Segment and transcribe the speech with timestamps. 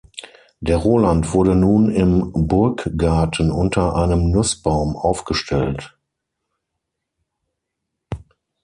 [0.61, 5.95] Der Roland wurde nun im Burggarten unter einem Nussbaum aufgestellt.